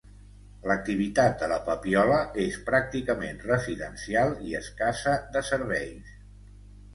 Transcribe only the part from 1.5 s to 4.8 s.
La Papiola és pràcticament residencial i